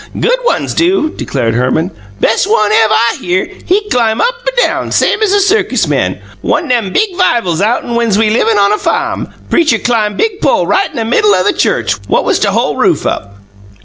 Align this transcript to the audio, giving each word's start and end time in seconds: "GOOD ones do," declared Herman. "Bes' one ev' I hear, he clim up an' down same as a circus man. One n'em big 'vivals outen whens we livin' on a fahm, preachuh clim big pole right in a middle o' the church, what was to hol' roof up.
"GOOD 0.19 0.39
ones 0.45 0.73
do," 0.73 1.11
declared 1.11 1.53
Herman. 1.53 1.91
"Bes' 2.19 2.47
one 2.47 2.71
ev' 2.71 2.89
I 2.91 3.17
hear, 3.19 3.47
he 3.65 3.87
clim 3.91 4.19
up 4.19 4.33
an' 4.63 4.67
down 4.67 4.91
same 4.91 5.21
as 5.21 5.31
a 5.31 5.39
circus 5.39 5.87
man. 5.87 6.17
One 6.41 6.67
n'em 6.69 6.91
big 6.91 7.15
'vivals 7.15 7.61
outen 7.61 7.91
whens 7.93 8.17
we 8.17 8.31
livin' 8.31 8.57
on 8.57 8.71
a 8.73 8.79
fahm, 8.79 9.31
preachuh 9.51 9.77
clim 9.77 10.17
big 10.17 10.41
pole 10.41 10.65
right 10.65 10.91
in 10.91 10.97
a 10.97 11.05
middle 11.05 11.35
o' 11.35 11.43
the 11.43 11.53
church, 11.53 11.93
what 12.07 12.25
was 12.25 12.39
to 12.39 12.49
hol' 12.49 12.77
roof 12.77 13.05
up. 13.05 13.35